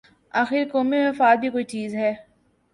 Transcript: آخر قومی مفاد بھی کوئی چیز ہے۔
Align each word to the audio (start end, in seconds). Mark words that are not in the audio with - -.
آخر 0.33 0.63
قومی 0.71 0.99
مفاد 1.07 1.37
بھی 1.37 1.49
کوئی 1.49 1.63
چیز 1.63 1.95
ہے۔ 1.95 2.13